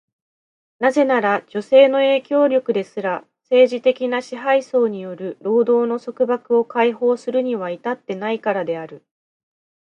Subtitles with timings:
[0.79, 9.05] なぜなら、女性の影響力ですら、政治的な支配層による労働の束縛を解放するには至っていないからである。